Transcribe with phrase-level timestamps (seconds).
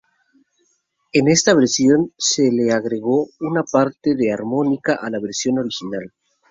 [1.13, 6.11] En esta versión se le agregó una parte de armónica a la versión original.